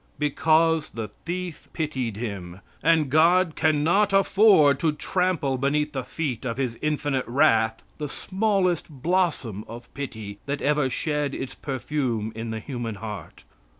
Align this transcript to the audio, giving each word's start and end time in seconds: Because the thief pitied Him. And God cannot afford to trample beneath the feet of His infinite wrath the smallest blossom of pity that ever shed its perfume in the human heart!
Because 0.17 0.89
the 0.89 1.09
thief 1.25 1.69
pitied 1.73 2.17
Him. 2.17 2.61
And 2.81 3.11
God 3.11 3.55
cannot 3.55 4.11
afford 4.11 4.79
to 4.79 4.93
trample 4.93 5.59
beneath 5.59 5.91
the 5.93 6.03
feet 6.03 6.43
of 6.43 6.57
His 6.57 6.75
infinite 6.81 7.27
wrath 7.27 7.83
the 7.99 8.09
smallest 8.09 8.89
blossom 8.89 9.63
of 9.67 9.93
pity 9.93 10.39
that 10.47 10.59
ever 10.59 10.89
shed 10.89 11.35
its 11.35 11.53
perfume 11.53 12.31
in 12.35 12.49
the 12.49 12.59
human 12.59 12.95
heart! 12.95 13.43